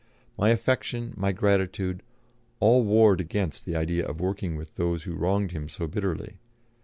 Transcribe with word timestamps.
My 0.35 0.49
affection, 0.49 1.13
my 1.15 1.31
gratitude, 1.31 2.01
all 2.59 2.83
warred 2.83 3.21
against 3.21 3.65
the 3.65 3.75
idea 3.75 4.03
of 4.03 4.19
working 4.19 4.55
with 4.55 4.73
those 4.73 5.03
who 5.03 5.13
wronged 5.13 5.51
him 5.51 5.69
so 5.69 5.85
bitterly. 5.85 6.39